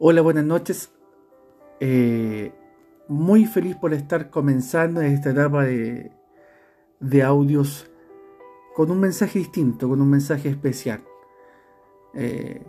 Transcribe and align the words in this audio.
Hola, 0.00 0.22
buenas 0.22 0.44
noches. 0.44 0.90
Eh, 1.78 2.52
muy 3.06 3.46
feliz 3.46 3.76
por 3.76 3.94
estar 3.94 4.28
comenzando 4.28 5.00
esta 5.02 5.30
etapa 5.30 5.62
de, 5.62 6.10
de, 6.98 7.22
audios 7.22 7.88
con 8.74 8.90
un 8.90 8.98
mensaje 8.98 9.38
distinto, 9.38 9.88
con 9.88 10.00
un 10.00 10.10
mensaje 10.10 10.48
especial. 10.48 11.04
Eh, 12.12 12.60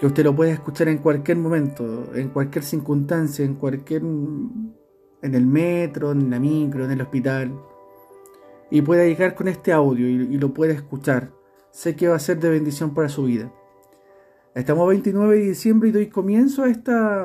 que 0.00 0.06
usted 0.06 0.24
lo 0.24 0.34
puede 0.34 0.50
escuchar 0.50 0.88
en 0.88 0.98
cualquier 0.98 1.36
momento, 1.36 2.12
en 2.12 2.30
cualquier 2.30 2.64
circunstancia, 2.64 3.44
en 3.44 3.54
cualquier. 3.54 4.02
en 4.02 4.74
el 5.22 5.46
metro, 5.46 6.10
en 6.10 6.28
la 6.28 6.40
micro, 6.40 6.84
en 6.84 6.90
el 6.90 7.02
hospital. 7.02 7.56
Y 8.68 8.82
pueda 8.82 9.04
llegar 9.04 9.36
con 9.36 9.46
este 9.46 9.72
audio 9.72 10.08
y, 10.08 10.34
y 10.34 10.38
lo 10.38 10.52
puede 10.52 10.72
escuchar. 10.72 11.30
Sé 11.70 11.94
que 11.94 12.08
va 12.08 12.16
a 12.16 12.18
ser 12.18 12.40
de 12.40 12.50
bendición 12.50 12.94
para 12.94 13.08
su 13.08 13.22
vida. 13.26 13.52
Estamos 14.54 14.86
29 14.86 15.38
de 15.38 15.44
diciembre 15.44 15.88
y 15.88 15.92
doy 15.92 16.08
comienzo 16.08 16.64
a, 16.64 16.68
esta, 16.68 17.24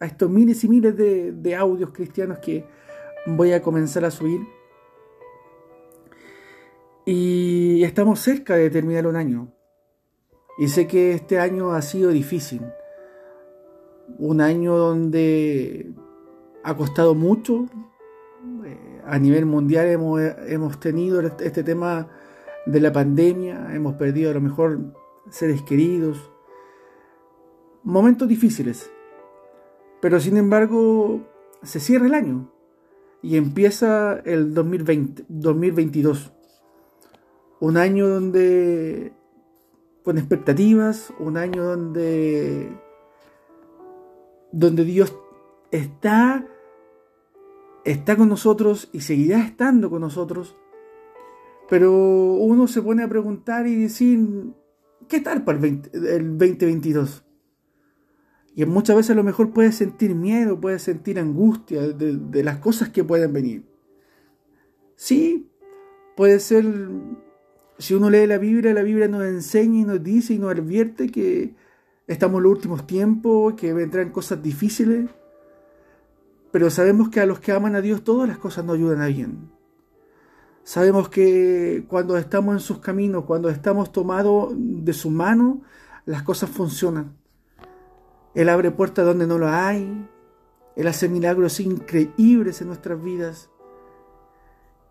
a 0.00 0.06
estos 0.06 0.30
miles 0.30 0.64
y 0.64 0.68
miles 0.68 0.96
de, 0.96 1.32
de 1.32 1.54
audios 1.54 1.90
cristianos 1.90 2.38
que 2.38 2.64
voy 3.26 3.52
a 3.52 3.60
comenzar 3.60 4.06
a 4.06 4.10
subir. 4.10 4.40
Y 7.04 7.84
estamos 7.84 8.20
cerca 8.20 8.56
de 8.56 8.70
terminar 8.70 9.06
un 9.06 9.16
año. 9.16 9.52
Y 10.56 10.68
sé 10.68 10.86
que 10.86 11.12
este 11.12 11.38
año 11.38 11.72
ha 11.72 11.82
sido 11.82 12.10
difícil. 12.10 12.62
Un 14.18 14.40
año 14.40 14.74
donde 14.74 15.92
ha 16.64 16.74
costado 16.74 17.14
mucho. 17.14 17.66
A 19.04 19.18
nivel 19.18 19.44
mundial 19.44 19.86
hemos, 19.88 20.18
hemos 20.46 20.80
tenido 20.80 21.20
este 21.20 21.62
tema 21.62 22.08
de 22.64 22.80
la 22.80 22.90
pandemia. 22.90 23.74
Hemos 23.74 23.96
perdido 23.96 24.30
a 24.30 24.34
lo 24.34 24.40
mejor 24.40 24.94
seres 25.28 25.60
queridos 25.60 26.30
momentos 27.82 28.28
difíciles. 28.28 28.90
Pero 30.00 30.20
sin 30.20 30.36
embargo, 30.36 31.20
se 31.62 31.80
cierra 31.80 32.06
el 32.06 32.14
año 32.14 32.52
y 33.22 33.36
empieza 33.36 34.20
el 34.24 34.54
2020, 34.54 35.24
2022. 35.28 36.32
Un 37.60 37.76
año 37.76 38.08
donde 38.08 39.12
con 40.04 40.18
expectativas, 40.18 41.12
un 41.18 41.36
año 41.36 41.64
donde 41.64 42.70
donde 44.52 44.84
Dios 44.84 45.14
está 45.70 46.46
está 47.84 48.16
con 48.16 48.28
nosotros 48.28 48.88
y 48.92 49.00
seguirá 49.00 49.40
estando 49.40 49.90
con 49.90 50.00
nosotros. 50.00 50.56
Pero 51.68 51.92
uno 51.92 52.66
se 52.66 52.80
pone 52.80 53.02
a 53.02 53.08
preguntar 53.08 53.66
y 53.66 53.74
decir, 53.74 54.54
¿qué 55.08 55.20
tal 55.20 55.44
para 55.44 55.58
el, 55.58 55.82
el 55.92 56.38
2022? 56.38 57.27
Y 58.58 58.66
muchas 58.66 58.96
veces 58.96 59.10
a 59.12 59.14
lo 59.14 59.22
mejor 59.22 59.52
puedes 59.52 59.76
sentir 59.76 60.16
miedo, 60.16 60.60
puedes 60.60 60.82
sentir 60.82 61.20
angustia 61.20 61.80
de, 61.80 62.42
las 62.42 62.56
cosas 62.56 62.88
que 62.88 63.04
pueden 63.04 63.32
venir. 63.32 63.64
Sí, 64.96 65.48
puede 66.16 66.40
ser, 66.40 66.64
si 67.78 67.94
uno 67.94 68.10
lee 68.10 68.26
la 68.26 68.38
Biblia, 68.38 68.74
la 68.74 68.82
Biblia 68.82 69.06
nos 69.06 69.22
enseña 69.22 69.78
y 69.78 69.84
nos 69.84 70.02
dice 70.02 70.34
y 70.34 70.40
nos 70.40 70.50
advierte 70.50 71.08
que 71.08 71.54
estamos 72.08 72.38
en 72.38 72.42
los 72.42 72.50
últimos 72.50 72.84
tiempos, 72.84 73.54
que 73.54 73.72
vendrán 73.72 74.10
cosas 74.10 74.42
difíciles, 74.42 75.08
pero 76.50 76.68
sabemos 76.68 77.10
que 77.10 77.20
a 77.20 77.26
los 77.26 77.38
que 77.38 77.52
aman 77.52 77.76
a 77.76 77.80
Dios 77.80 78.02
todas 78.02 78.28
las 78.28 78.38
cosas 78.38 78.64
nos 78.64 78.74
ayudan 78.74 79.02
a 79.02 79.06
bien. 79.06 79.52
Sabemos 80.64 81.08
que 81.08 81.84
cuando 81.86 82.18
estamos 82.18 82.54
en 82.54 82.60
sus 82.60 82.80
caminos, 82.80 83.24
cuando 83.24 83.50
estamos 83.50 83.92
tomados 83.92 84.52
de 84.56 84.92
su 84.94 85.10
mano, 85.10 85.62
las 86.06 86.24
cosas 86.24 86.50
funcionan. 86.50 87.18
Él 88.38 88.48
abre 88.50 88.70
puertas 88.70 89.04
donde 89.04 89.26
no 89.26 89.36
lo 89.36 89.48
hay. 89.48 90.08
Él 90.76 90.86
hace 90.86 91.08
milagros 91.08 91.58
increíbles 91.58 92.60
en 92.60 92.68
nuestras 92.68 93.02
vidas. 93.02 93.50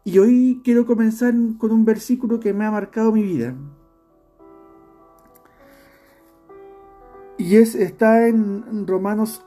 Y 0.04 0.20
hoy 0.20 0.60
quiero 0.66 0.86
comenzar 0.86 1.34
con 1.58 1.72
un 1.72 1.86
versículo 1.86 2.42
que 2.42 2.54
me 2.54 2.66
ha 2.66 2.72
marcado 2.72 3.14
mi 3.14 3.24
vida. 3.24 3.56
Y 7.38 7.56
es, 7.56 7.74
está 7.74 8.28
en 8.28 8.86
Romanos 8.86 9.46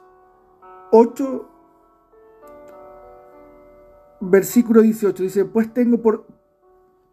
8, 0.92 1.50
versículo 4.20 4.80
18. 4.80 5.22
Dice, 5.22 5.44
pues 5.44 5.74
tengo 5.74 6.00
por, 6.00 6.26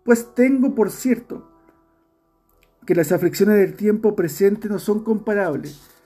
pues 0.06 0.34
tengo 0.34 0.74
por 0.74 0.90
cierto 0.90 1.52
que 2.86 2.96
las 2.96 3.12
aflicciones 3.12 3.58
del 3.58 3.75
tiempo 3.75 4.16
presente 4.16 4.69
no 4.69 4.80
son 4.80 5.04
comparables 5.04 5.97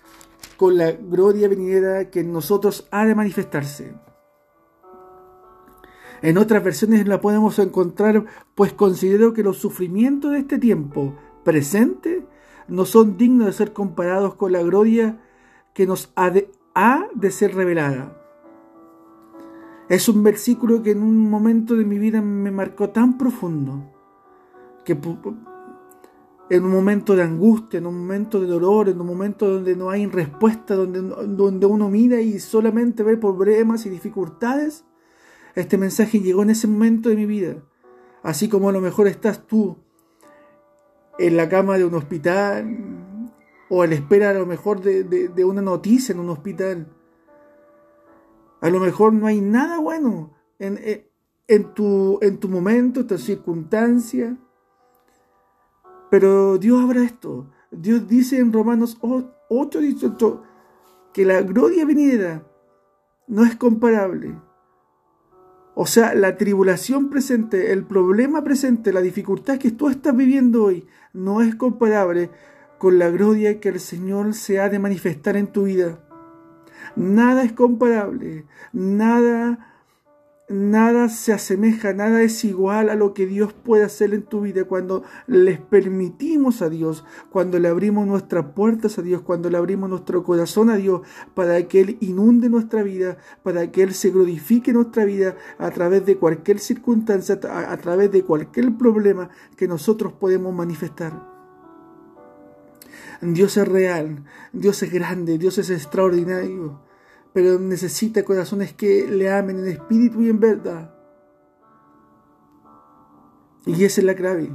con 0.62 0.78
la 0.78 0.92
gloria 0.92 1.48
venidera 1.48 2.12
que 2.12 2.20
en 2.20 2.32
nosotros 2.32 2.88
ha 2.92 3.04
de 3.08 3.16
manifestarse. 3.16 3.96
En 6.22 6.38
otras 6.38 6.64
versiones 6.64 7.08
la 7.08 7.20
podemos 7.20 7.58
encontrar, 7.58 8.26
pues 8.54 8.72
considero 8.72 9.34
que 9.34 9.42
los 9.42 9.58
sufrimientos 9.58 10.34
de 10.34 10.38
este 10.38 10.60
tiempo 10.60 11.16
presente 11.44 12.28
no 12.68 12.86
son 12.86 13.18
dignos 13.18 13.48
de 13.48 13.54
ser 13.54 13.74
comparados 13.74 14.36
con 14.36 14.52
la 14.52 14.62
gloria 14.62 15.20
que 15.74 15.88
nos 15.88 16.12
ha 16.16 16.30
de, 16.30 16.52
ha 16.76 17.08
de 17.16 17.32
ser 17.32 17.56
revelada. 17.56 18.22
Es 19.90 20.08
un 20.10 20.22
versículo 20.22 20.84
que 20.84 20.92
en 20.92 21.02
un 21.02 21.28
momento 21.28 21.76
de 21.76 21.86
mi 21.86 21.98
vida 21.98 22.22
me 22.22 22.52
marcó 22.52 22.92
tan 22.92 23.18
profundo 23.18 23.92
que 24.86 24.96
en 26.52 26.66
un 26.66 26.72
momento 26.72 27.16
de 27.16 27.24
angustia, 27.24 27.78
en 27.78 27.86
un 27.86 27.98
momento 27.98 28.42
de 28.42 28.46
dolor, 28.46 28.90
en 28.90 29.00
un 29.00 29.08
momento 29.08 29.50
donde 29.50 29.74
no 29.74 29.90
hay 29.90 30.06
respuesta, 30.06 30.76
donde, 30.76 31.00
donde 31.02 31.66
uno 31.66 31.90
mira 31.90 32.20
y 32.20 32.42
solamente 32.42 33.04
ve 33.04 33.16
problemas 33.16 33.86
y 33.86 33.90
dificultades, 33.90 34.84
este 35.56 35.78
mensaje 35.78 36.20
llegó 36.20 36.44
en 36.44 36.50
ese 36.50 36.68
momento 36.68 37.08
de 37.08 37.16
mi 37.16 37.26
vida. 37.26 37.64
Así 38.22 38.50
como 38.50 38.68
a 38.68 38.74
lo 38.74 38.82
mejor 38.82 39.08
estás 39.08 39.48
tú 39.48 39.78
en 41.18 41.38
la 41.38 41.48
cama 41.48 41.78
de 41.78 41.86
un 41.86 41.94
hospital 41.94 42.68
o 43.70 43.82
a 43.82 43.88
la 43.88 43.96
espera 43.96 44.32
a 44.32 44.34
lo 44.34 44.46
mejor 44.46 44.82
de, 44.82 45.06
de, 45.06 45.30
de 45.30 45.46
una 45.46 45.62
noticia 45.62 46.12
en 46.12 46.20
un 46.20 46.32
hospital. 46.32 46.86
A 48.60 48.70
lo 48.70 48.82
mejor 48.82 49.14
no 49.14 49.26
hay 49.26 49.40
nada 49.40 49.80
bueno 49.80 50.34
en, 50.60 50.78
en, 51.48 51.74
tu, 51.74 52.20
en 52.22 52.40
tu 52.40 52.50
momento, 52.50 53.00
en 53.00 53.08
tu 53.08 53.18
circunstancia 53.18 54.38
pero 56.12 56.58
Dios 56.58 56.84
habla 56.84 57.04
esto. 57.04 57.50
Dios 57.72 58.06
dice 58.06 58.38
en 58.38 58.52
Romanos 58.52 58.98
8, 59.02 59.80
18 59.80 60.44
que 61.14 61.26
la 61.26 61.42
gloria 61.42 61.86
venidera 61.86 62.46
no 63.28 63.46
es 63.46 63.56
comparable. 63.56 64.36
O 65.74 65.86
sea, 65.86 66.14
la 66.14 66.36
tribulación 66.36 67.10
presente, 67.10 67.72
el 67.72 67.86
problema 67.86 68.44
presente, 68.44 68.92
la 68.92 69.00
dificultad 69.00 69.58
que 69.58 69.72
tú 69.72 69.88
estás 69.88 70.14
viviendo 70.14 70.66
hoy, 70.66 70.86
no 71.14 71.42
es 71.42 71.56
comparable 71.56 72.30
con 72.78 73.00
la 73.00 73.10
gloria 73.10 73.62
que 73.62 73.70
el 73.70 73.80
Señor 73.80 74.34
se 74.34 74.60
ha 74.60 74.68
de 74.68 74.80
manifestar 74.80 75.38
en 75.38 75.48
tu 75.48 75.64
vida. 75.64 75.98
Nada 76.98 77.44
es 77.44 77.54
comparable, 77.54 78.46
nada 78.74 79.71
nada 80.52 81.10
se 81.10 81.34
asemeja, 81.34 81.94
nada 81.94 82.22
es 82.22 82.44
igual 82.44 82.90
a 82.90 82.96
lo 82.96 83.14
que 83.14 83.26
Dios 83.26 83.54
puede 83.54 83.84
hacer 83.84 84.14
en 84.14 84.24
tu 84.24 84.42
vida 84.42 84.66
cuando 84.66 85.04
les 85.26 85.60
permitimos 85.60 86.62
a 86.62 86.70
Dios, 86.70 87.06
cuando 87.30 87.58
le 87.58 87.70
abrimos 87.70 88.06
nuestras 88.06 88.48
puertas 88.54 88.98
a 88.98 89.02
Dios, 89.02 89.22
cuando 89.22 89.50
le 89.50 89.58
abrimos 89.58 89.90
nuestro 89.90 90.24
corazón 90.24 90.70
a 90.70 90.76
Dios 90.76 91.02
para 91.34 91.62
que 91.68 91.82
Él 91.82 91.98
inunde 92.02 92.50
nuestra 92.50 92.84
vida, 92.84 93.18
para 93.44 93.72
que 93.72 93.84
Él 93.84 93.94
se 93.94 94.12
glorifique 94.12 94.74
nuestra 94.74 95.06
vida 95.06 95.36
a 95.58 95.72
través 95.72 96.06
de 96.06 96.18
cualquier 96.18 96.60
circunstancia, 96.60 97.40
a, 97.50 97.78
través 97.78 98.12
de 98.12 98.24
cualquier 98.24 98.78
problema 98.78 99.30
que 99.56 99.68
nosotros 99.68 100.14
podemos 100.14 100.54
manifestar. 100.54 101.32
Dios 103.22 103.56
es 103.56 103.68
real, 103.68 104.26
Dios 104.52 104.84
es 104.84 104.92
grande, 104.92 105.38
Dios 105.38 105.58
es 105.60 105.70
extraordinario 105.70 106.91
pero 107.34 107.60
necesita 107.60 108.24
corazones 108.24 108.74
que 108.74 109.08
le 109.08 109.32
amen 109.32 109.60
en 109.60 109.68
espíritu 109.68 110.22
y 110.22 110.30
en 110.30 110.40
verdad. 110.40 110.94
Y 113.66 113.84
esa 113.86 114.02
es 114.02 114.06
la 114.06 114.16
clave. 114.16 114.52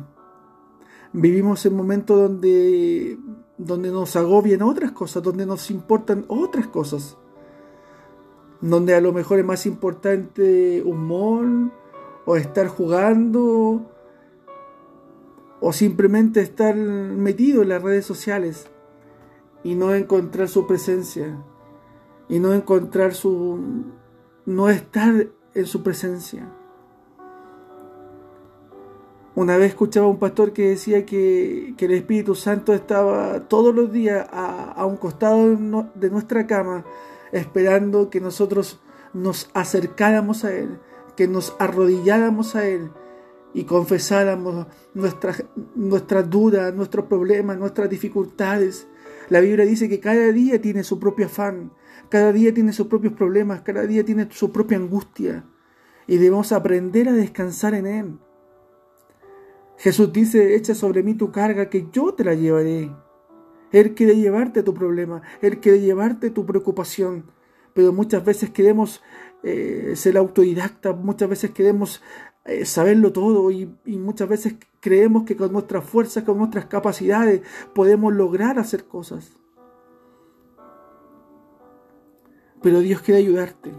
Vivimos 1.12 1.64
en 1.64 1.74
momentos 1.74 2.20
donde, 2.20 3.18
donde 3.56 3.90
nos 3.90 4.16
agobian 4.16 4.62
otras 4.62 4.92
cosas, 4.92 5.22
donde 5.22 5.46
nos 5.46 5.70
importan 5.70 6.26
otras 6.28 6.66
cosas, 6.66 7.16
donde 8.60 8.94
a 8.94 9.00
lo 9.00 9.12
mejor 9.12 9.38
es 9.38 9.44
más 9.44 9.64
importante 9.64 10.82
un 10.84 11.06
mall 11.06 11.72
o 12.26 12.36
estar 12.36 12.68
jugando 12.68 13.90
o 15.60 15.72
simplemente 15.72 16.40
estar 16.40 16.74
metido 16.74 17.62
en 17.62 17.70
las 17.70 17.82
redes 17.82 18.04
sociales 18.04 18.66
y 19.62 19.74
no 19.74 19.94
encontrar 19.94 20.48
su 20.48 20.66
presencia 20.66 21.42
y 22.28 22.38
no 22.38 22.52
encontrar 22.52 23.14
su, 23.14 23.60
no 24.44 24.68
estar 24.68 25.26
en 25.54 25.66
su 25.66 25.82
presencia. 25.82 26.48
Una 29.34 29.58
vez 29.58 29.68
escuchaba 29.68 30.06
a 30.06 30.08
un 30.08 30.18
pastor 30.18 30.54
que 30.54 30.68
decía 30.68 31.04
que, 31.04 31.74
el 31.78 31.92
Espíritu 31.92 32.34
Santo 32.34 32.72
estaba 32.72 33.40
todos 33.48 33.74
los 33.74 33.92
días 33.92 34.26
a, 34.32 34.86
un 34.86 34.96
costado 34.96 35.46
de 35.94 36.10
nuestra 36.10 36.46
cama, 36.46 36.86
esperando 37.32 38.08
que 38.08 38.20
nosotros 38.20 38.80
nos 39.12 39.50
acercáramos 39.52 40.44
a 40.44 40.54
Él, 40.54 40.78
que 41.16 41.28
nos 41.28 41.54
arrodilláramos 41.58 42.56
a 42.56 42.66
Él 42.66 42.90
y 43.52 43.64
confesáramos 43.64 44.66
nuestras, 44.94 45.44
nuestras 45.74 46.30
dudas, 46.30 46.74
nuestros 46.74 47.04
problemas, 47.04 47.58
nuestras 47.58 47.90
dificultades. 47.90 48.86
La 49.28 49.40
Biblia 49.40 49.66
dice 49.66 49.88
que 49.88 50.00
cada 50.00 50.32
día 50.32 50.62
tiene 50.62 50.82
su 50.82 50.98
propio 50.98 51.26
afán, 51.26 51.72
cada 52.08 52.32
día 52.32 52.52
tiene 52.54 52.72
sus 52.72 52.86
propios 52.86 53.12
problemas, 53.14 53.62
cada 53.62 53.86
día 53.86 54.04
tiene 54.04 54.28
su 54.30 54.52
propia 54.52 54.78
angustia 54.78 55.44
y 56.06 56.16
debemos 56.16 56.52
aprender 56.52 57.08
a 57.08 57.12
descansar 57.12 57.74
en 57.74 57.86
Él. 57.86 58.18
Jesús 59.78 60.12
dice, 60.12 60.54
echa 60.54 60.74
sobre 60.74 61.02
mí 61.02 61.14
tu 61.14 61.30
carga, 61.30 61.68
que 61.68 61.88
yo 61.92 62.14
te 62.14 62.24
la 62.24 62.34
llevaré. 62.34 62.90
Él 63.72 63.94
quiere 63.94 64.16
llevarte 64.16 64.62
tu 64.62 64.72
problema, 64.72 65.22
Él 65.42 65.58
quiere 65.60 65.80
llevarte 65.80 66.30
tu 66.30 66.46
preocupación, 66.46 67.24
pero 67.74 67.92
muchas 67.92 68.24
veces 68.24 68.50
queremos 68.50 69.02
eh, 69.42 69.92
ser 69.96 70.16
autodidactas, 70.16 70.96
muchas 70.96 71.28
veces 71.28 71.50
queremos 71.50 72.02
eh, 72.44 72.64
saberlo 72.64 73.12
todo 73.12 73.50
y, 73.50 73.76
y, 73.84 73.98
muchas 73.98 74.28
veces 74.28 74.54
creemos 74.80 75.24
que 75.24 75.36
con 75.36 75.52
nuestras 75.52 75.84
fuerzas, 75.84 76.24
con 76.24 76.38
nuestras 76.38 76.66
capacidades 76.66 77.42
podemos 77.74 78.14
lograr 78.14 78.58
hacer 78.58 78.84
cosas. 78.84 79.32
Pero 82.66 82.80
Dios 82.80 83.00
quiere 83.00 83.20
ayudarte. 83.20 83.70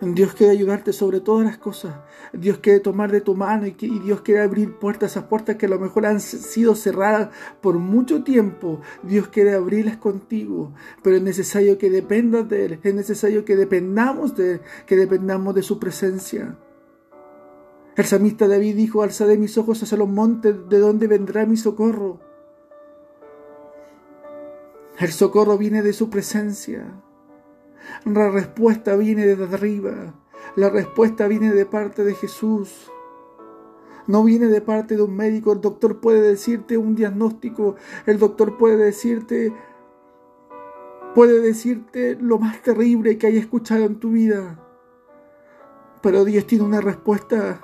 Dios 0.00 0.32
quiere 0.32 0.52
ayudarte 0.52 0.94
sobre 0.94 1.20
todas 1.20 1.44
las 1.44 1.58
cosas. 1.58 1.94
Dios 2.32 2.56
quiere 2.56 2.80
tomar 2.80 3.12
de 3.12 3.20
tu 3.20 3.34
mano 3.34 3.66
y, 3.66 3.72
Dios 3.72 4.22
quiere 4.22 4.40
abrir 4.40 4.78
puertas, 4.78 5.10
esas 5.10 5.24
puertas 5.24 5.56
que 5.56 5.66
a 5.66 5.68
lo 5.68 5.78
mejor 5.78 6.06
han 6.06 6.18
sido 6.18 6.76
cerradas 6.76 7.28
por 7.60 7.74
mucho 7.76 8.24
tiempo. 8.24 8.80
Dios 9.02 9.28
quiere 9.28 9.52
abrirlas 9.52 9.98
contigo, 9.98 10.72
pero 11.02 11.16
es 11.16 11.22
necesario 11.22 11.76
que 11.76 11.90
dependas 11.90 12.48
de 12.48 12.64
Él, 12.64 12.80
es 12.82 12.94
necesario 12.94 13.44
que 13.44 13.54
dependamos 13.54 14.34
de 14.34 14.52
Él, 14.52 14.60
que 14.86 14.96
dependamos 14.96 15.54
de 15.54 15.62
su 15.62 15.78
presencia. 15.78 16.56
El 17.96 18.04
samista 18.06 18.48
David 18.48 18.76
dijo, 18.76 19.02
alzaré 19.02 19.36
mis 19.36 19.58
ojos 19.58 19.82
hacia 19.82 19.98
los 19.98 20.08
montes, 20.08 20.70
¿de 20.70 20.78
dónde 20.78 21.06
vendrá 21.06 21.44
mi 21.44 21.58
socorro? 21.58 22.18
El 24.98 25.12
socorro 25.12 25.58
viene 25.58 25.82
de 25.82 25.92
su 25.92 26.08
presencia. 26.08 26.90
La 28.04 28.30
respuesta 28.30 28.96
viene 28.96 29.26
desde 29.26 29.54
arriba. 29.54 30.14
La 30.56 30.70
respuesta 30.70 31.26
viene 31.28 31.52
de 31.52 31.66
parte 31.66 32.04
de 32.04 32.14
Jesús. 32.14 32.90
No 34.06 34.22
viene 34.22 34.46
de 34.46 34.60
parte 34.60 34.96
de 34.96 35.02
un 35.02 35.16
médico. 35.16 35.52
El 35.52 35.60
doctor 35.60 36.00
puede 36.00 36.20
decirte 36.20 36.76
un 36.76 36.94
diagnóstico. 36.94 37.76
El 38.06 38.18
doctor 38.18 38.56
puede 38.56 38.76
decirte 38.76 39.52
puede 41.14 41.40
decirte 41.40 42.16
lo 42.20 42.38
más 42.38 42.60
terrible 42.60 43.16
que 43.18 43.28
haya 43.28 43.38
escuchado 43.38 43.84
en 43.84 44.00
tu 44.00 44.10
vida. 44.10 44.58
Pero 46.02 46.24
Dios 46.24 46.46
tiene 46.46 46.64
una 46.64 46.80
respuesta 46.80 47.62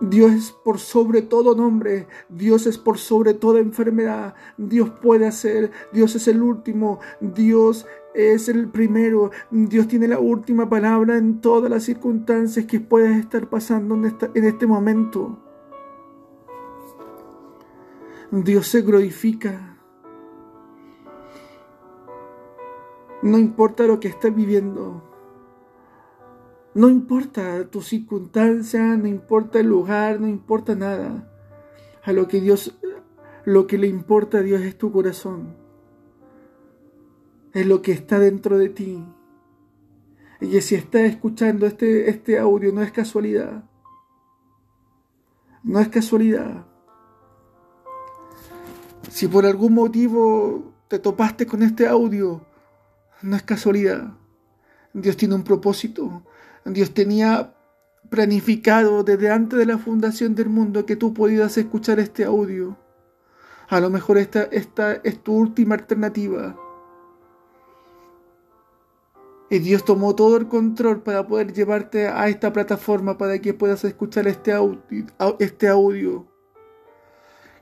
Dios 0.00 0.32
es 0.32 0.52
por 0.52 0.78
sobre 0.78 1.20
todo 1.20 1.54
nombre, 1.54 2.06
Dios 2.30 2.66
es 2.66 2.78
por 2.78 2.96
sobre 2.96 3.34
toda 3.34 3.60
enfermedad, 3.60 4.34
Dios 4.56 4.88
puede 4.88 5.26
hacer, 5.26 5.72
Dios 5.92 6.14
es 6.14 6.26
el 6.26 6.42
último, 6.42 7.00
Dios 7.20 7.86
es 8.14 8.48
el 8.48 8.68
primero, 8.68 9.30
Dios 9.50 9.88
tiene 9.88 10.08
la 10.08 10.18
última 10.18 10.70
palabra 10.70 11.18
en 11.18 11.42
todas 11.42 11.70
las 11.70 11.82
circunstancias 11.84 12.64
que 12.64 12.80
puedas 12.80 13.18
estar 13.18 13.50
pasando 13.50 13.94
en, 13.94 14.16
en 14.34 14.44
este 14.44 14.66
momento. 14.66 15.38
Dios 18.30 18.68
se 18.68 18.80
glorifica. 18.80 19.76
No 23.22 23.38
importa 23.38 23.86
lo 23.86 24.00
que 24.00 24.08
estás 24.08 24.34
viviendo. 24.34 25.09
No 26.74 26.88
importa 26.88 27.68
tu 27.68 27.82
circunstancia, 27.82 28.96
no 28.96 29.08
importa 29.08 29.58
el 29.58 29.66
lugar, 29.66 30.20
no 30.20 30.28
importa 30.28 30.74
nada. 30.74 31.28
A 32.04 32.12
lo 32.12 32.28
que 32.28 32.40
Dios, 32.40 32.78
lo 33.44 33.66
que 33.66 33.76
le 33.76 33.88
importa 33.88 34.38
a 34.38 34.42
Dios 34.42 34.62
es 34.62 34.78
tu 34.78 34.92
corazón. 34.92 35.56
Es 37.52 37.66
lo 37.66 37.82
que 37.82 37.92
está 37.92 38.20
dentro 38.20 38.56
de 38.56 38.68
ti. 38.68 39.04
Y 40.40 40.60
si 40.60 40.76
estás 40.76 41.02
escuchando 41.02 41.66
este, 41.66 42.08
este 42.08 42.38
audio 42.38 42.72
no 42.72 42.82
es 42.82 42.92
casualidad. 42.92 43.64
No 45.64 45.80
es 45.80 45.88
casualidad. 45.88 46.66
Si 49.10 49.26
por 49.26 49.44
algún 49.44 49.74
motivo 49.74 50.72
te 50.88 51.00
topaste 51.00 51.46
con 51.46 51.62
este 51.62 51.86
audio, 51.86 52.46
no 53.22 53.36
es 53.36 53.42
casualidad. 53.42 54.14
Dios 54.94 55.16
tiene 55.16 55.34
un 55.34 55.42
propósito. 55.42 56.22
Dios 56.64 56.92
tenía 56.92 57.54
planificado 58.08 59.02
desde 59.04 59.30
antes 59.30 59.58
de 59.58 59.66
la 59.66 59.78
fundación 59.78 60.34
del 60.34 60.48
mundo 60.48 60.86
que 60.86 60.96
tú 60.96 61.14
pudieras 61.14 61.56
escuchar 61.56 62.00
este 62.00 62.24
audio. 62.24 62.76
A 63.68 63.80
lo 63.80 63.90
mejor 63.90 64.18
esta, 64.18 64.42
esta 64.44 64.94
es 64.94 65.22
tu 65.22 65.34
última 65.34 65.76
alternativa. 65.76 66.56
Y 69.48 69.58
Dios 69.58 69.84
tomó 69.84 70.14
todo 70.14 70.36
el 70.36 70.48
control 70.48 71.02
para 71.02 71.26
poder 71.26 71.52
llevarte 71.52 72.08
a 72.08 72.28
esta 72.28 72.52
plataforma 72.52 73.18
para 73.18 73.40
que 73.40 73.52
puedas 73.52 73.84
escuchar 73.84 74.28
este 74.28 74.52
audio. 74.52 74.80
Este 75.38 75.68
audio 75.68 76.29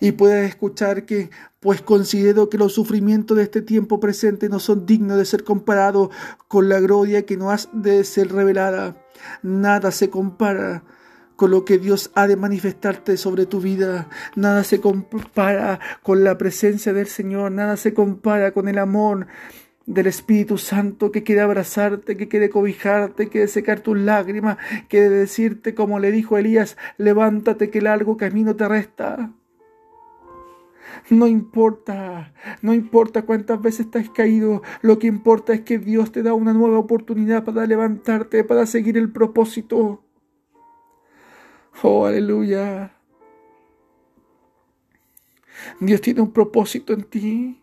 y 0.00 0.12
puedas 0.12 0.48
escuchar 0.48 1.04
que, 1.04 1.30
pues 1.60 1.82
considero 1.82 2.48
que 2.48 2.58
los 2.58 2.72
sufrimientos 2.72 3.36
de 3.36 3.42
este 3.42 3.62
tiempo 3.62 4.00
presente 4.00 4.48
no 4.48 4.60
son 4.60 4.86
dignos 4.86 5.16
de 5.18 5.24
ser 5.24 5.44
comparados 5.44 6.10
con 6.46 6.68
la 6.68 6.80
gloria 6.80 7.26
que 7.26 7.36
no 7.36 7.50
has 7.50 7.68
de 7.72 8.04
ser 8.04 8.32
revelada. 8.32 8.96
Nada 9.42 9.90
se 9.90 10.10
compara 10.10 10.84
con 11.36 11.52
lo 11.52 11.64
que 11.64 11.78
Dios 11.78 12.10
ha 12.14 12.26
de 12.26 12.36
manifestarte 12.36 13.16
sobre 13.16 13.46
tu 13.46 13.60
vida. 13.60 14.08
Nada 14.34 14.64
se 14.64 14.80
compara 14.80 15.78
con 16.02 16.24
la 16.24 16.36
presencia 16.36 16.92
del 16.92 17.06
Señor. 17.06 17.52
Nada 17.52 17.76
se 17.76 17.94
compara 17.94 18.52
con 18.52 18.66
el 18.68 18.78
amor 18.78 19.28
del 19.86 20.06
Espíritu 20.06 20.58
Santo 20.58 21.10
que 21.10 21.22
quiere 21.22 21.40
abrazarte, 21.40 22.16
que 22.16 22.28
quiere 22.28 22.50
cobijarte, 22.50 23.24
que 23.24 23.30
quiere 23.30 23.48
secar 23.48 23.80
tus 23.80 23.96
lágrimas, 23.96 24.58
que 24.58 24.86
quiere 24.88 25.10
decirte 25.10 25.74
como 25.74 25.98
le 25.98 26.10
dijo 26.10 26.36
Elías, 26.36 26.76
levántate 26.98 27.70
que 27.70 27.80
largo 27.80 28.16
camino 28.16 28.54
te 28.54 28.68
resta. 28.68 29.32
No 31.10 31.26
importa, 31.26 32.32
no 32.62 32.74
importa 32.74 33.22
cuántas 33.22 33.60
veces 33.60 33.86
has 33.94 34.10
caído, 34.10 34.62
lo 34.82 34.98
que 34.98 35.06
importa 35.06 35.52
es 35.52 35.62
que 35.62 35.78
Dios 35.78 36.12
te 36.12 36.22
da 36.22 36.34
una 36.34 36.52
nueva 36.52 36.78
oportunidad 36.78 37.44
para 37.44 37.66
levantarte, 37.66 38.44
para 38.44 38.66
seguir 38.66 38.96
el 38.96 39.10
propósito. 39.10 40.04
Oh, 41.82 42.06
aleluya. 42.06 42.92
Dios 45.80 46.00
tiene 46.00 46.20
un 46.20 46.32
propósito 46.32 46.92
en 46.92 47.04
ti. 47.04 47.62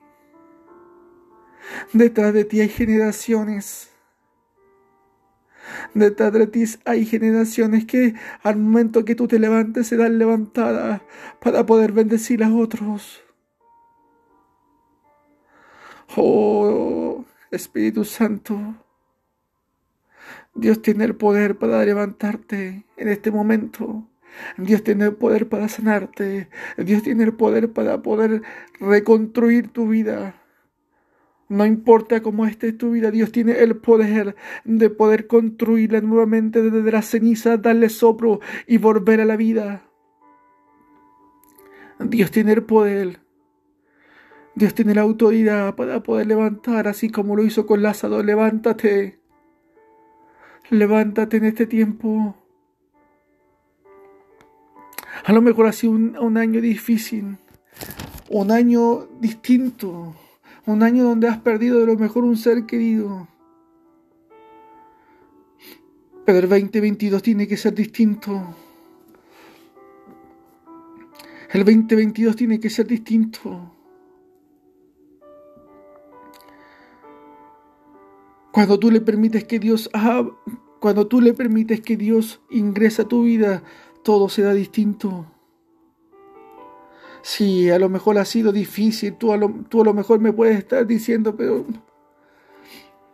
Detrás 1.94 2.34
de 2.34 2.46
ti 2.46 2.62
hay 2.62 2.70
generaciones. 2.70 3.92
Detrás 5.94 6.32
de 6.32 6.48
ti 6.48 6.64
hay 6.86 7.06
generaciones 7.06 7.86
que 7.86 8.16
al 8.44 8.58
momento 8.58 9.04
que 9.04 9.16
tú 9.16 9.28
te 9.28 9.40
levantes 9.40 9.88
serán 9.88 10.18
levantadas 10.18 11.02
para 11.42 11.66
poder 11.66 11.92
bendecir 11.92 12.44
a 12.44 12.54
otros. 12.54 13.25
Oh, 16.18 17.26
Espíritu 17.52 18.06
Santo, 18.06 18.76
Dios 20.54 20.82
tiene 20.82 21.04
el 21.04 21.16
poder 21.16 21.58
para 21.58 21.84
levantarte 21.84 22.86
en 22.96 23.10
este 23.10 23.32
momento. 23.32 24.08
Dios 24.58 24.84
tiene 24.84 25.06
el 25.06 25.16
poder 25.16 25.50
para 25.50 25.68
sanarte. 25.68 26.50
Dios 26.78 27.04
tiene 27.04 27.26
el 27.26 27.34
poder 27.34 27.74
para 27.74 28.02
poder 28.02 28.44
reconstruir 28.80 29.70
tu 29.70 29.90
vida. 29.90 30.42
No 31.50 31.66
importa 31.66 32.22
cómo 32.22 32.46
esté 32.46 32.74
tu 32.74 32.92
vida, 32.92 33.12
Dios 33.12 33.32
tiene 33.32 33.60
el 33.60 33.78
poder 33.78 34.36
de 34.64 34.90
poder 34.90 35.28
construirla 35.28 36.02
nuevamente 36.02 36.62
desde 36.62 36.92
la 36.92 37.04
ceniza, 37.04 37.58
darle 37.58 37.90
sopro 37.90 38.40
y 38.66 38.78
volver 38.78 39.22
a 39.22 39.26
la 39.26 39.36
vida. 39.36 39.84
Dios 42.00 42.32
tiene 42.32 42.54
el 42.54 42.64
poder 42.64 43.25
Dios 44.56 44.74
tiene 44.74 44.96
la 44.96 45.02
autoridad 45.02 45.76
para 45.76 46.02
poder 46.02 46.28
levantar, 46.28 46.88
así 46.88 47.10
como 47.10 47.36
lo 47.36 47.44
hizo 47.44 47.66
con 47.66 47.84
Lázaro. 47.84 48.24
Levántate. 48.24 49.20
Levántate 50.70 51.38
en 51.38 51.46
este 51.46 51.68
tiempo. 51.68 52.36
A 55.26 55.34
lo 55.34 55.42
mejor 55.42 55.68
ha 55.68 55.74
sido 55.74 55.92
un, 55.92 56.38
año 56.38 56.62
difícil, 56.62 57.38
un 58.30 58.52
año 58.52 59.08
distinto, 59.20 60.16
un 60.66 60.84
año 60.84 61.04
donde 61.04 61.28
has 61.28 61.40
perdido 61.40 61.80
de 61.80 61.88
lo 61.88 61.98
mejor 61.98 62.24
un 62.24 62.38
ser 62.38 62.66
querido. 62.66 63.28
Pero 66.26 66.40
el 66.40 66.50
2022 66.50 67.22
tiene 67.22 67.48
que 67.48 67.58
ser 67.58 67.76
distinto. 67.76 68.56
El 71.52 71.66
2022 71.66 72.36
tiene 72.36 72.60
que 72.60 72.70
ser 72.70 72.88
distinto. 72.88 73.75
Cuando 78.56 78.80
tú 78.80 78.90
le 78.90 79.02
permites 79.02 79.44
que 79.44 79.60
Dios 79.60 79.90
cuando 80.80 81.08
tú 81.08 81.20
le 81.20 81.34
permites 81.34 81.82
que 81.82 81.98
Dios 81.98 82.40
ingrese 82.50 83.02
a 83.02 83.06
tu 83.06 83.24
vida, 83.24 83.64
todo 84.02 84.30
será 84.30 84.54
distinto. 84.54 85.26
Sí, 87.22 87.70
a 87.70 87.78
lo 87.80 87.90
mejor 87.90 88.18
ha 88.18 88.24
sido 88.24 88.54
difícil, 88.54 89.18
tú 89.18 89.34
a 89.34 89.38
lo, 89.38 89.50
tú 89.68 89.82
a 89.82 89.84
lo 89.84 89.94
mejor 89.94 90.22
me 90.22 90.32
puedes 90.32 90.58
estar 90.58 90.88
diciendo, 90.88 91.36
pero 91.36 91.66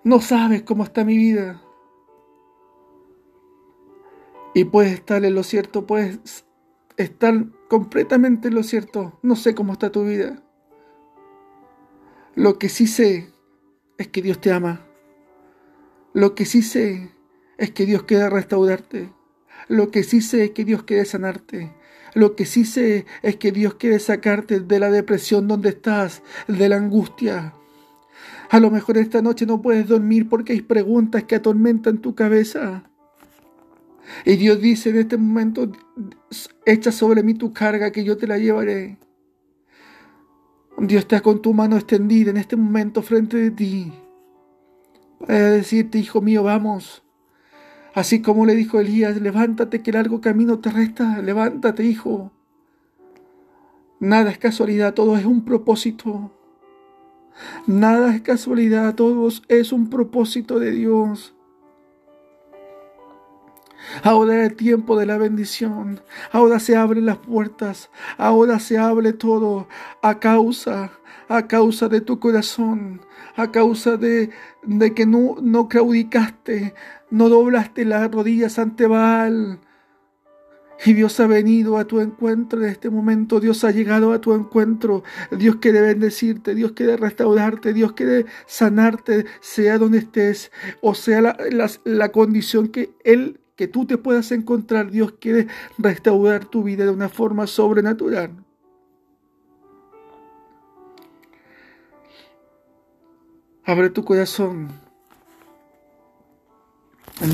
no 0.03 0.21
sabes 0.21 0.61
cómo 0.61 0.83
está 0.83 1.03
mi 1.03 1.17
vida. 1.17 1.59
Y 4.53 4.65
puedes 4.65 4.93
estar 4.93 5.25
en 5.25 5.33
lo 5.33 5.41
cierto, 5.41 5.87
puedes 5.87 6.45
estar 6.97 7.47
completamente 7.67 8.49
en 8.49 8.53
lo 8.53 8.61
cierto. 8.61 9.17
No 9.23 9.35
sé 9.35 9.55
cómo 9.55 9.73
está 9.73 9.91
tu 9.91 10.03
vida. 10.03 10.43
Lo 12.35 12.59
que 12.59 12.69
sí 12.69 12.85
sé 12.85 13.33
es 13.97 14.07
que 14.07 14.21
Dios 14.21 14.39
te 14.39 14.51
ama. 14.51 14.90
Lo 16.13 16.35
que 16.35 16.45
sí 16.45 16.61
sé 16.61 17.09
es 17.57 17.71
que 17.71 17.85
Dios 17.85 18.03
quiere 18.03 18.29
restaurarte. 18.29 19.13
Lo 19.69 19.91
que 19.91 20.03
sí 20.03 20.19
sé 20.19 20.45
es 20.45 20.51
que 20.51 20.65
Dios 20.65 20.83
quiere 20.83 21.05
sanarte. 21.05 21.71
Lo 22.13 22.35
que 22.35 22.45
sí 22.45 22.65
sé 22.65 23.05
es 23.21 23.37
que 23.37 23.53
Dios 23.53 23.75
quiere 23.75 23.97
sacarte 23.99 24.59
de 24.59 24.79
la 24.79 24.91
depresión 24.91 25.47
donde 25.47 25.69
estás, 25.69 26.21
de 26.49 26.67
la 26.67 26.75
angustia. 26.75 27.53
A 28.49 28.59
lo 28.59 28.69
mejor 28.69 28.97
esta 28.97 29.21
noche 29.21 29.45
no 29.45 29.61
puedes 29.61 29.87
dormir 29.87 30.27
porque 30.27 30.51
hay 30.51 30.61
preguntas 30.61 31.23
que 31.23 31.35
atormentan 31.35 31.99
tu 31.99 32.13
cabeza. 32.13 32.83
Y 34.25 34.35
Dios 34.35 34.59
dice 34.59 34.89
en 34.89 34.97
este 34.97 35.15
momento, 35.15 35.71
echa 36.65 36.91
sobre 36.91 37.23
mí 37.23 37.35
tu 37.35 37.53
carga 37.53 37.91
que 37.91 38.03
yo 38.03 38.17
te 38.17 38.27
la 38.27 38.37
llevaré. 38.37 38.97
Dios 40.77 41.03
está 41.03 41.21
con 41.21 41.41
tu 41.41 41.53
mano 41.53 41.77
extendida 41.77 42.31
en 42.31 42.37
este 42.37 42.57
momento 42.57 43.01
frente 43.01 43.37
de 43.37 43.51
ti 43.51 43.93
a 45.27 45.33
decirte, 45.33 45.97
hijo 45.97 46.21
mío, 46.21 46.43
vamos. 46.43 47.03
Así 47.93 48.21
como 48.21 48.45
le 48.45 48.55
dijo 48.55 48.79
Elías, 48.79 49.19
levántate 49.21 49.81
que 49.81 49.91
largo 49.91 50.21
camino 50.21 50.59
te 50.59 50.69
resta, 50.69 51.21
levántate, 51.21 51.83
hijo. 51.83 52.31
Nada 53.99 54.31
es 54.31 54.37
casualidad, 54.37 54.93
todo 54.93 55.17
es 55.17 55.25
un 55.25 55.43
propósito. 55.43 56.31
Nada 57.67 58.15
es 58.15 58.21
casualidad, 58.21 58.95
todo 58.95 59.29
es 59.47 59.73
un 59.73 59.89
propósito 59.89 60.59
de 60.59 60.71
Dios. 60.71 61.35
Ahora 64.03 64.41
es 64.41 64.51
el 64.51 64.55
tiempo 64.55 64.97
de 64.97 65.05
la 65.05 65.17
bendición. 65.17 66.01
Ahora 66.31 66.59
se 66.59 66.75
abren 66.75 67.05
las 67.05 67.17
puertas. 67.17 67.89
Ahora 68.17 68.59
se 68.59 68.77
abre 68.77 69.13
todo 69.13 69.67
a 70.01 70.19
causa, 70.19 70.91
a 71.27 71.47
causa 71.47 71.87
de 71.89 72.01
tu 72.01 72.19
corazón, 72.19 73.01
a 73.35 73.51
causa 73.51 73.97
de, 73.97 74.29
que 74.95 75.05
no, 75.05 75.37
no 75.41 75.67
claudicaste, 75.67 76.73
no 77.09 77.29
doblaste 77.29 77.85
las 77.85 78.11
rodillas 78.11 78.59
ante 78.59 78.87
Baal. 78.87 79.59
Y 80.83 80.93
Dios 80.93 81.19
ha 81.19 81.27
venido 81.27 81.77
a 81.77 81.85
tu 81.85 81.99
encuentro 81.99 82.63
en 82.63 82.69
este 82.69 82.89
momento, 82.89 83.39
Dios 83.39 83.63
ha 83.63 83.69
llegado 83.69 84.13
a 84.13 84.19
tu 84.19 84.33
encuentro, 84.33 85.03
Dios 85.29 85.57
quiere 85.57 85.79
bendecirte, 85.79 86.55
Dios 86.55 86.71
quiere 86.71 86.97
restaurarte, 86.97 87.71
Dios 87.71 87.93
quiere 87.93 88.25
sanarte, 88.47 89.25
sea 89.41 89.77
donde 89.77 89.99
estés, 89.99 90.51
o 90.81 90.95
sea 90.95 91.21
la, 91.21 91.37
la 91.83 92.11
condición 92.11 92.69
que 92.69 92.95
Él, 93.03 93.40
que 93.61 93.67
tú 93.67 93.85
te 93.85 93.99
puedas 93.99 94.31
encontrar, 94.31 94.89
Dios 94.89 95.11
quiere 95.19 95.45
restaurar 95.77 96.45
tu 96.45 96.63
vida 96.63 96.83
de 96.83 96.89
una 96.89 97.09
forma 97.09 97.45
sobrenatural. 97.45 98.43
Abre 103.63 103.91
tu 103.91 104.03
corazón. 104.03 104.69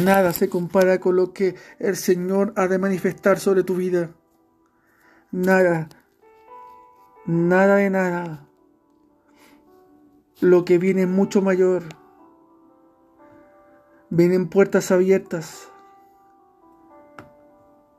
Nada 0.04 0.34
se 0.34 0.50
compara 0.50 1.00
con 1.00 1.16
lo 1.16 1.32
que 1.32 1.56
el 1.80 1.96
Señor 1.96 2.52
ha 2.58 2.68
de 2.68 2.78
manifestar 2.78 3.40
sobre 3.40 3.64
tu 3.64 3.76
vida. 3.76 4.14
Nada. 5.32 5.88
Nada 7.26 7.78
de 7.78 7.90
nada. 7.90 8.50
Lo 10.42 10.66
que 10.66 10.78
viene 10.78 11.04
es 11.04 11.08
mucho 11.08 11.42
mayor. 11.42 11.84
Vienen 14.10 14.50
puertas 14.50 14.92
abiertas. 14.92 15.72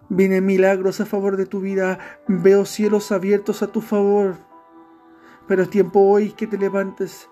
Vienen 0.09 0.47
milagros 0.47 1.01
a 1.01 1.07
favor 1.07 1.37
de 1.37 1.47
tu 1.47 1.61
vida. 1.61 1.99
Veo 2.27 2.65
cielos 2.65 3.13
abiertos 3.13 3.63
a 3.63 3.69
tu 3.69 3.81
favor. 3.81 4.37
Pero 5.47 5.63
es 5.63 5.71
tiempo 5.71 6.01
hoy 6.01 6.33
que 6.33 6.47
te 6.47 6.59
levantes 6.59 7.29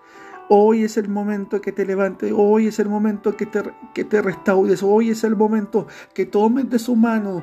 Hoy 0.48 0.84
es 0.84 0.96
el 0.96 1.08
momento 1.08 1.60
que 1.60 1.72
te 1.72 1.84
levantes, 1.84 2.32
hoy 2.34 2.68
es 2.68 2.78
el 2.78 2.88
momento 2.88 3.36
que 3.36 3.46
te, 3.46 3.64
que 3.92 4.04
te 4.04 4.22
restaures, 4.22 4.80
hoy 4.84 5.10
es 5.10 5.24
el 5.24 5.34
momento 5.34 5.88
que 6.14 6.24
tomes 6.24 6.70
de 6.70 6.78
su 6.78 6.94
mano 6.94 7.42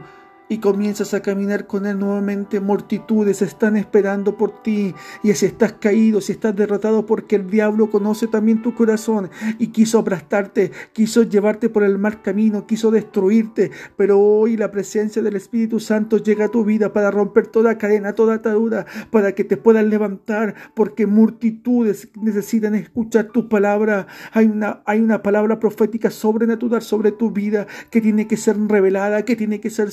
y 0.50 0.60
comienzas 0.60 1.14
a 1.14 1.22
caminar 1.22 1.68
con 1.68 1.86
Él 1.86 2.00
nuevamente, 2.00 2.60
multitudes 2.60 3.42
están 3.42 3.78
esperando 3.78 4.38
por 4.38 4.62
ti. 4.62 4.94
Y 5.24 5.34
si 5.34 5.46
estás 5.46 5.74
caído, 5.74 6.22
si 6.22 6.34
estás 6.34 6.56
derrotado, 6.56 7.06
porque 7.06 7.36
el 7.36 7.50
diablo 7.50 7.90
conoce 7.90 8.28
también 8.28 8.62
tu 8.62 8.74
corazón 8.76 9.30
y 9.58 9.68
quiso 9.68 10.00
aplastarte, 10.00 10.72
quiso 10.92 11.24
llevarte 11.24 11.70
por 11.70 11.84
el 11.84 11.98
mal 11.98 12.22
camino, 12.22 12.68
quiso 12.68 12.92
destruirte. 12.92 13.72
Pero 13.98 14.20
hoy 14.20 14.58
la 14.58 14.72
presencia 14.72 15.22
del 15.22 15.36
Espíritu 15.36 15.80
Santo 15.80 16.18
llega 16.18 16.46
a 16.46 16.50
tu 16.50 16.64
vida 16.64 16.94
para 16.94 17.12
romper 17.12 17.48
toda 17.48 17.78
cadena, 17.78 18.14
toda 18.14 18.36
atadura, 18.36 18.86
para 19.12 19.34
que 19.34 19.44
te 19.44 19.58
puedas 19.58 19.86
levantar, 19.86 20.56
porque 20.76 21.08
multitudes 21.08 22.10
necesitan 22.22 22.76
escuchar 22.76 23.28
tu 23.28 23.50
palabra. 23.50 24.08
Hay 24.32 24.46
una, 24.46 24.84
hay 24.86 25.00
una 25.00 25.24
palabra 25.24 25.60
profética 25.60 26.12
sobrenatural 26.12 26.82
sobre 26.82 27.12
tu 27.12 27.32
vida 27.32 27.68
que 27.90 28.02
tiene 28.02 28.28
que 28.28 28.38
ser 28.38 28.58
revelada, 28.68 29.24
que 29.24 29.36
tiene 29.36 29.60
que 29.60 29.70
ser 29.70 29.92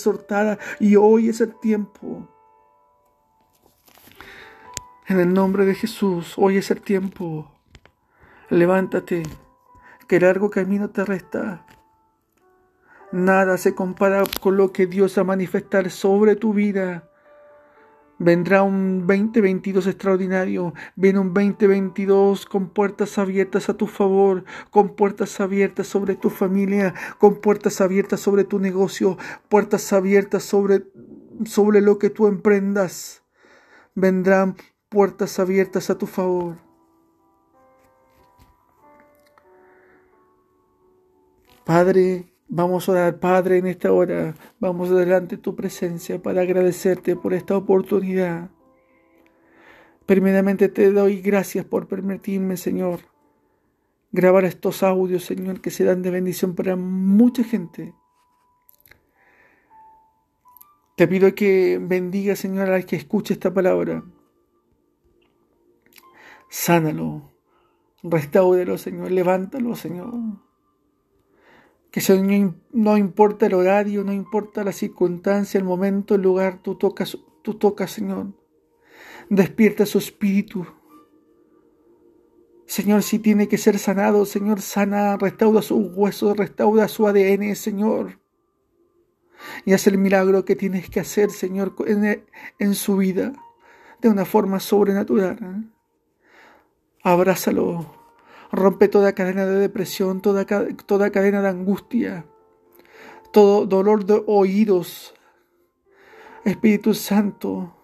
y 0.78 0.97
hoy 0.97 1.28
es 1.28 1.40
el 1.40 1.59
tiempo. 1.59 2.28
En 5.06 5.18
el 5.18 5.32
nombre 5.35 5.66
de 5.66 5.75
Jesús, 5.75 6.35
hoy 6.37 6.56
es 6.59 6.70
el 6.70 6.82
tiempo. 6.82 7.50
Levántate, 8.49 9.25
que 10.06 10.20
largo 10.20 10.50
camino 10.50 10.90
te 10.90 11.04
resta. 11.04 11.66
Nada 13.12 13.59
se 13.59 13.75
compara 13.75 14.23
con 14.40 14.56
lo 14.56 14.73
que 14.73 14.87
Dios 14.87 15.18
va 15.18 15.23
a 15.23 15.25
manifestar 15.25 15.90
sobre 15.90 16.37
tu 16.37 16.52
vida. 16.54 17.10
Vendrá 18.23 18.62
un 18.62 19.07
2022 19.07 19.87
extraordinario. 19.87 20.75
Viene 20.95 21.21
un 21.21 21.33
2022 21.33 22.45
con 22.45 22.69
puertas 22.69 23.17
abiertas 23.17 23.71
a 23.71 23.79
tu 23.79 23.87
favor, 23.87 24.45
con 24.71 24.95
puertas 24.95 25.41
abiertas 25.41 25.87
sobre 25.87 26.17
tu 26.17 26.29
familia, 26.29 26.93
con 27.17 27.37
puertas 27.41 27.81
abiertas 27.81 28.21
sobre 28.21 28.45
tu 28.45 28.59
negocio, 28.59 29.17
puertas 29.49 29.91
abiertas 29.95 30.43
sobre, 30.43 30.85
sobre 31.47 31.81
lo 31.81 31.99
que 31.99 32.11
tú 32.11 32.27
emprendas. 32.27 33.23
Vendrán 33.95 34.55
puertas 34.91 35.39
abiertas 35.39 35.89
a 35.89 35.97
tu 35.97 36.07
favor. 36.07 36.59
Padre, 41.65 42.30
Vamos 42.52 42.88
a 42.88 42.92
orar, 42.92 43.21
Padre, 43.21 43.59
en 43.59 43.69
esta 43.69 43.92
hora. 43.92 44.35
Vamos 44.59 44.90
adelante 44.90 45.37
tu 45.37 45.54
presencia 45.54 46.21
para 46.21 46.42
agradecerte 46.42 47.14
por 47.14 47.33
esta 47.33 47.57
oportunidad. 47.57 48.50
Primeramente 50.04 50.69
te 50.69 50.90
doy 50.90 51.21
gracias 51.21 51.64
por 51.64 51.87
permitirme, 51.87 52.57
Señor, 52.57 53.02
grabar 54.11 54.45
estos 54.45 54.83
audios, 54.83 55.25
Señor, 55.25 55.61
que 55.61 55.71
serán 55.71 56.02
de 56.02 56.11
bendición 56.11 56.57
para 56.57 56.75
mucha 56.75 57.45
gente. 57.45 57.95
Te 60.97 61.07
pido 61.07 61.33
que 61.37 61.78
bendiga, 61.80 62.35
Señor, 62.35 62.69
al 62.69 62.85
que 62.85 62.97
escuche 62.97 63.35
esta 63.35 63.54
palabra. 63.54 64.02
Sánalo, 66.49 67.30
restáuralo, 68.02 68.76
Señor, 68.76 69.12
levántalo, 69.12 69.76
Señor 69.76 70.50
que 71.90 72.52
no 72.73 72.97
importa 72.97 73.47
el 73.47 73.54
horario, 73.54 74.04
no 74.04 74.12
importa 74.12 74.62
la 74.62 74.73
circunstancia, 74.73 75.59
el 75.59 75.64
momento, 75.64 76.14
el 76.14 76.23
lugar, 76.23 76.61
tú 76.62 76.76
tocas, 76.76 77.18
tú 77.42 77.54
tocas, 77.54 77.90
Señor. 77.90 78.28
Despierta 79.28 79.87
su 79.87 79.99
espíritu. 79.99 80.66
Señor, 82.66 83.02
si 83.02 83.18
tiene 83.18 83.49
que 83.49 83.59
ser 83.59 83.78
sanado, 83.80 84.25
Señor, 84.25 84.61
sana, 84.61 85.16
restaura 85.16 85.62
sus 85.62 85.88
huesos, 85.92 86.37
restaura 86.37 86.87
su 86.87 87.09
ADN, 87.09 87.56
Señor. 87.56 88.20
Y 89.64 89.73
haz 89.73 89.88
el 89.88 89.99
milagro 89.99 90.44
que 90.44 90.54
tienes 90.54 90.88
que 90.88 91.00
hacer, 91.00 91.30
Señor, 91.30 91.75
en, 91.87 92.25
en 92.61 92.75
su 92.76 92.97
vida, 92.97 93.32
de 94.00 94.09
una 94.09 94.25
forma 94.25 94.61
sobrenatural. 94.61 95.68
Abrázalo, 97.02 98.00
Rompe 98.52 98.88
toda 98.88 99.14
cadena 99.14 99.47
de 99.47 99.57
depresión, 99.57 100.21
toda, 100.21 100.45
toda 100.87 101.11
cadena 101.11 101.40
de 101.42 101.49
angustia, 101.49 102.26
todo 103.33 103.66
dolor 103.66 104.04
de 104.04 104.23
oídos. 104.26 105.14
Espíritu 106.45 106.95
Santo, 106.95 107.76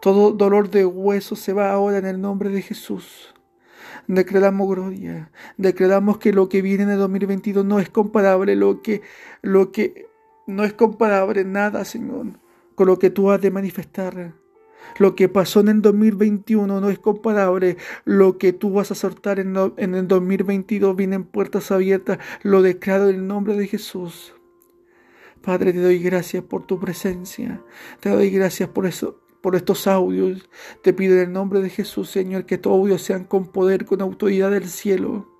Todo 0.00 0.32
dolor 0.32 0.68
de 0.70 0.84
hueso 0.84 1.34
se 1.34 1.52
va 1.52 1.70
ahora 1.70 1.98
en 1.98 2.06
el 2.06 2.20
nombre 2.20 2.50
de 2.50 2.60
Jesús. 2.60 3.34
Declaramos 4.06 4.68
gloria, 4.68 5.30
declaramos 5.56 6.18
que 6.18 6.32
lo 6.32 6.48
que 6.48 6.60
viene 6.60 6.82
en 6.82 6.90
el 6.90 6.98
2022 6.98 7.64
no 7.64 7.78
es 7.78 7.88
comparable, 7.88 8.54
lo 8.54 8.82
que, 8.82 9.00
lo 9.40 9.72
que 9.72 10.06
no 10.46 10.64
es 10.64 10.74
comparable 10.74 11.44
nada, 11.44 11.86
Señor, 11.86 12.38
con 12.74 12.86
lo 12.86 12.98
que 12.98 13.08
tú 13.08 13.30
has 13.30 13.40
de 13.40 13.50
manifestar. 13.50 14.34
Lo 14.98 15.14
que 15.14 15.28
pasó 15.28 15.60
en 15.60 15.68
el 15.68 15.82
2021 15.82 16.80
no 16.80 16.90
es 16.90 16.98
comparable. 16.98 17.76
Lo 18.04 18.38
que 18.38 18.52
tú 18.52 18.72
vas 18.72 18.90
a 18.90 18.94
soltar 18.94 19.40
en, 19.40 19.56
el 19.76 20.08
2022 20.08 20.96
vienen 20.96 21.24
puertas 21.24 21.70
abiertas. 21.70 22.18
Lo 22.42 22.62
declaro 22.62 23.08
en 23.08 23.16
el 23.16 23.26
nombre 23.26 23.56
de 23.56 23.66
Jesús. 23.66 24.34
Padre, 25.42 25.72
te 25.72 25.80
doy 25.80 25.98
gracias 25.98 26.42
por 26.42 26.66
tu 26.66 26.78
presencia. 26.80 27.60
Te 28.00 28.08
doy 28.08 28.30
gracias 28.30 28.68
por 28.68 28.86
eso, 28.86 29.20
por 29.40 29.56
estos 29.56 29.86
audios. 29.86 30.48
Te 30.82 30.92
pido 30.92 31.14
en 31.14 31.20
el 31.20 31.32
nombre 31.32 31.60
de 31.60 31.70
Jesús, 31.70 32.10
Señor, 32.10 32.46
que 32.46 32.54
estos 32.54 32.72
audios 32.72 33.02
sean 33.02 33.24
con 33.24 33.46
poder, 33.46 33.84
con 33.84 34.00
autoridad 34.00 34.50
del 34.50 34.68
cielo 34.68 35.34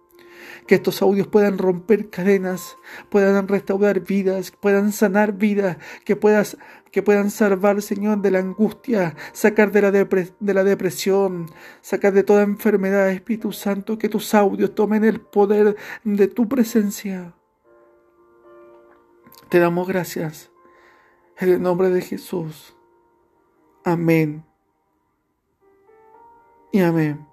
que 0.67 0.77
estos 0.77 1.03
audios 1.03 1.27
puedan 1.27 1.59
romper 1.59 2.11
cadenas, 2.11 2.77
puedan 3.11 3.49
restaurar 3.49 4.01
vidas, 4.01 4.51
puedan 4.51 4.93
sanar 4.93 5.35
vidas, 5.35 5.79
que, 6.05 6.17
puedas, 6.17 6.57
que 6.95 7.03
puedan 7.03 7.33
salvar, 7.33 7.83
Señor, 7.83 8.19
de 8.23 8.31
la 8.31 8.39
angustia, 8.39 9.17
sacar 9.33 9.73
de 9.73 9.83
la, 9.83 9.91
de 9.91 10.55
la 10.55 10.63
depresión, 10.63 11.51
sacar 11.81 12.13
de 12.13 12.23
toda 12.23 12.45
enfermedad, 12.45 13.11
Espíritu 13.11 13.51
Santo, 13.51 13.99
que 13.99 14.09
tus 14.09 14.33
audios 14.33 14.77
tomen 14.77 15.05
el 15.05 15.21
poder 15.21 15.77
de 16.05 16.29
tu 16.29 16.49
presencia. 16.49 17.35
Te 19.49 19.59
damos 19.59 19.89
gracias. 19.89 20.53
En 21.37 21.49
el 21.49 21.61
nombre 21.61 21.91
de 21.91 22.01
Jesús. 22.01 22.77
Amén. 23.85 24.45
Y 26.71 26.79
amén. 26.79 27.27